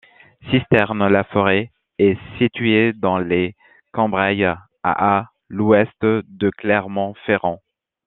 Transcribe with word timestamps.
Cisternes-la-Forêt 0.49 1.69
est 1.99 2.17
située 2.39 2.91
dans 2.91 3.19
les 3.19 3.55
Combrailles 3.93 4.45
à 4.45 4.57
à 4.83 5.29
l'ouest 5.47 5.93
de 6.01 6.49
Clermont-Ferrand. 6.57 7.59